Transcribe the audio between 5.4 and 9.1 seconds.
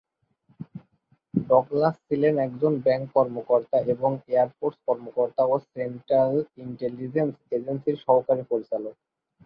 ও central intelligence এজেন্সির সহকারী পরিচালক।